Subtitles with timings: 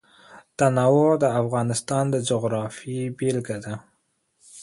[0.57, 3.73] تنوع د افغانستان د جغرافیې بېلګه ده.